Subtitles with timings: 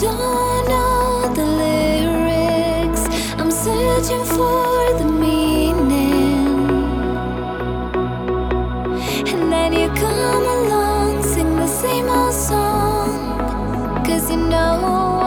[0.00, 3.04] don't know the lyrics.
[3.38, 6.46] I'm searching for the meaning.
[9.32, 14.04] And then you come along, sing the same old song.
[14.04, 15.23] Cause you know.